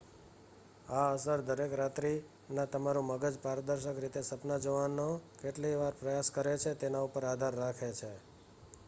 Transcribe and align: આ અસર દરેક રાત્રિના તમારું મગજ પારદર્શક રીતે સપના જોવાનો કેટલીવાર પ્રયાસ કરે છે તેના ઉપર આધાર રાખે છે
આ 0.91 1.09
અસર 1.09 1.39
દરેક 1.47 1.71
રાત્રિના 1.75 2.65
તમારું 2.67 3.07
મગજ 3.09 3.35
પારદર્શક 3.43 3.97
રીતે 3.99 4.21
સપના 4.23 4.59
જોવાનો 4.59 5.07
કેટલીવાર 5.39 5.93
પ્રયાસ 5.95 6.29
કરે 6.31 6.53
છે 6.59 6.71
તેના 6.77 7.05
ઉપર 7.07 7.23
આધાર 7.25 7.55
રાખે 7.57 7.89
છે 7.93 8.11